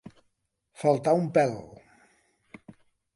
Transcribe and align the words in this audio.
Faltar 0.83 1.13
un 1.19 1.29
pèl. 1.37 1.53